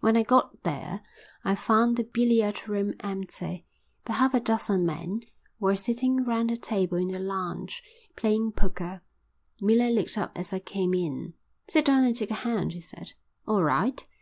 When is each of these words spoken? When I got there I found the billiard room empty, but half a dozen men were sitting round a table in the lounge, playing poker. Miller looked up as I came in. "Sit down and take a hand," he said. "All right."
When 0.00 0.14
I 0.18 0.24
got 0.24 0.62
there 0.64 1.00
I 1.42 1.54
found 1.54 1.96
the 1.96 2.04
billiard 2.04 2.68
room 2.68 2.92
empty, 3.00 3.64
but 4.04 4.16
half 4.16 4.34
a 4.34 4.40
dozen 4.40 4.84
men 4.84 5.22
were 5.58 5.74
sitting 5.74 6.22
round 6.22 6.50
a 6.50 6.56
table 6.58 6.98
in 6.98 7.08
the 7.08 7.18
lounge, 7.18 7.82
playing 8.14 8.52
poker. 8.52 9.00
Miller 9.62 9.88
looked 9.88 10.18
up 10.18 10.32
as 10.38 10.52
I 10.52 10.58
came 10.58 10.92
in. 10.92 11.32
"Sit 11.66 11.86
down 11.86 12.04
and 12.04 12.14
take 12.14 12.30
a 12.30 12.34
hand," 12.44 12.74
he 12.74 12.80
said. 12.80 13.14
"All 13.46 13.62
right." 13.62 14.06